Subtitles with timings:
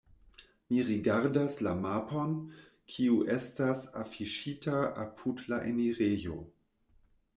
[0.69, 2.33] Mi rigardas la mapon,
[2.93, 6.41] kiu estas afiŝita apud la enirejo.